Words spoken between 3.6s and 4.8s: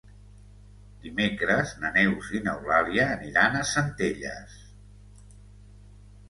a Centelles.